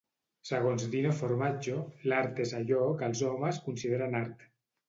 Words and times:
Segons 0.49 0.85
Dino 0.95 1.11
Formaggio 1.19 1.77
l'art 2.13 2.43
és 2.47 2.57
allò 2.63 2.89
que 3.03 3.11
els 3.11 3.25
homes 3.29 3.63
consideren 3.69 4.19
art. 4.25 4.47